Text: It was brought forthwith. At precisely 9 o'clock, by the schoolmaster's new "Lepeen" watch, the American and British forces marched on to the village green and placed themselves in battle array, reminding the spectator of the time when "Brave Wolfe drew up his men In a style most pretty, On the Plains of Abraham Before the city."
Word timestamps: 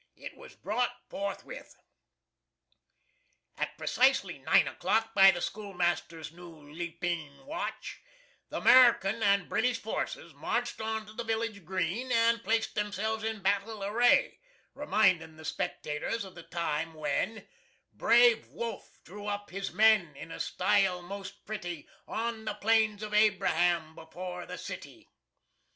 It 0.15 0.35
was 0.35 0.55
brought 0.55 0.95
forthwith. 1.09 1.75
At 3.55 3.77
precisely 3.77 4.39
9 4.39 4.67
o'clock, 4.69 5.13
by 5.13 5.29
the 5.29 5.41
schoolmaster's 5.41 6.31
new 6.31 6.59
"Lepeen" 6.73 7.45
watch, 7.45 8.01
the 8.49 8.57
American 8.57 9.21
and 9.21 9.47
British 9.47 9.77
forces 9.79 10.33
marched 10.33 10.81
on 10.81 11.05
to 11.05 11.13
the 11.13 11.23
village 11.23 11.63
green 11.63 12.11
and 12.11 12.43
placed 12.43 12.73
themselves 12.73 13.23
in 13.23 13.43
battle 13.43 13.83
array, 13.83 14.39
reminding 14.73 15.35
the 15.37 15.45
spectator 15.45 16.07
of 16.07 16.33
the 16.33 16.41
time 16.49 16.95
when 16.95 17.47
"Brave 17.93 18.47
Wolfe 18.47 18.97
drew 19.03 19.27
up 19.27 19.51
his 19.51 19.71
men 19.71 20.15
In 20.15 20.31
a 20.31 20.39
style 20.39 21.03
most 21.03 21.45
pretty, 21.45 21.87
On 22.07 22.45
the 22.45 22.55
Plains 22.55 23.03
of 23.03 23.13
Abraham 23.13 23.93
Before 23.93 24.47
the 24.47 24.57
city." 24.57 25.07